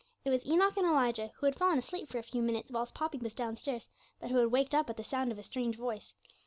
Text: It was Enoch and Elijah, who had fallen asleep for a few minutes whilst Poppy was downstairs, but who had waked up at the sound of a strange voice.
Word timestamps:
It 0.25 0.31
was 0.31 0.43
Enoch 0.47 0.75
and 0.77 0.85
Elijah, 0.87 1.29
who 1.35 1.45
had 1.45 1.55
fallen 1.55 1.77
asleep 1.77 2.07
for 2.09 2.17
a 2.17 2.23
few 2.23 2.41
minutes 2.41 2.71
whilst 2.71 2.95
Poppy 2.95 3.19
was 3.19 3.35
downstairs, 3.35 3.87
but 4.19 4.31
who 4.31 4.37
had 4.39 4.51
waked 4.51 4.73
up 4.73 4.89
at 4.89 4.97
the 4.97 5.03
sound 5.03 5.31
of 5.31 5.37
a 5.37 5.43
strange 5.43 5.75
voice. 5.77 6.15